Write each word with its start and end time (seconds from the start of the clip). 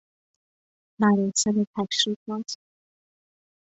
مراسم 1.01 1.55
تشریفات 1.75 2.55